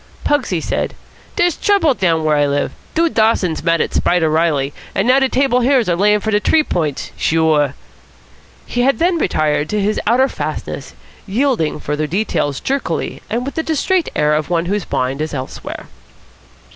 [0.23, 0.95] Pugsy said:
[1.35, 2.71] "Dere's trouble down where I live.
[2.95, 6.39] Dude Dawson's mad at Spider Reilly, an' now de Table Hills are layin' for de
[6.39, 7.11] T'ree Points.
[7.15, 7.75] Sure."
[8.65, 10.95] He had then retired to his outer fastness,
[11.27, 15.85] yielding further details jerkily and with the distrait air of one whose mind is elsewhere.